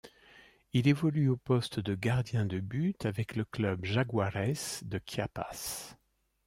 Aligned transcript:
Il 0.73 0.87
évolue 0.87 1.29
au 1.29 1.37
poste 1.37 1.79
de 1.79 1.93
gardien 1.93 2.47
de 2.47 2.59
but 2.59 3.05
avec 3.05 3.35
le 3.35 3.45
Club 3.45 3.85
Jaguares 3.85 4.79
de 4.81 4.99
Chiapas. 5.05 5.95